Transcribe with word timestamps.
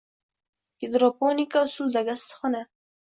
Gidroponika 0.85 1.63
usulidagi 1.67 2.17
issiqxona 2.21 2.65